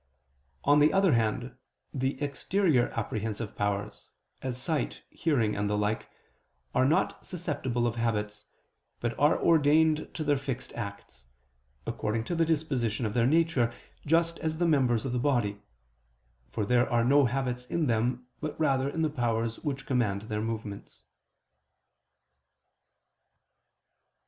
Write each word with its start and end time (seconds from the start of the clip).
On 0.63 0.79
the 0.79 0.91
other 0.91 1.13
hand 1.13 1.55
the 1.93 2.19
exterior 2.23 2.87
apprehensive 2.95 3.55
powers, 3.55 4.09
as 4.41 4.59
sight, 4.59 5.03
hearing 5.11 5.55
and 5.55 5.69
the 5.69 5.77
like, 5.77 6.09
are 6.73 6.85
not 6.85 7.23
susceptible 7.23 7.85
of 7.85 7.97
habits, 7.97 8.45
but 8.99 9.13
are 9.19 9.39
ordained 9.39 10.09
to 10.15 10.23
their 10.23 10.39
fixed 10.39 10.73
acts, 10.73 11.27
according 11.85 12.23
to 12.23 12.33
the 12.33 12.45
disposition 12.45 13.05
of 13.05 13.13
their 13.13 13.27
nature, 13.27 13.71
just 14.03 14.39
as 14.39 14.57
the 14.57 14.65
members 14.67 15.05
of 15.05 15.11
the 15.13 15.19
body, 15.19 15.61
for 16.49 16.65
there 16.65 16.89
are 16.91 17.03
no 17.05 17.25
habits 17.25 17.67
in 17.67 17.85
them, 17.85 18.25
but 18.39 18.59
rather 18.59 18.89
in 18.89 19.03
the 19.03 19.09
powers 19.11 19.59
which 19.59 19.85
command 19.85 20.23
their 20.23 20.41
movements. 20.41 21.05